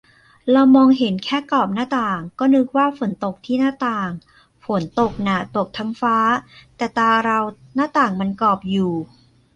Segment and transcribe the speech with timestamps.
[0.51, 4.09] เรามองเห็นแค่กรอบหน้าต่าง ก็นึกว่าฝนตกที่หน้าต่าง
[4.65, 6.17] ฝนตกน่ะตกทั้งฟ้า
[6.75, 7.39] แต่ตาเรา
[7.75, 8.93] หน้าต่างมันกรอบอยู่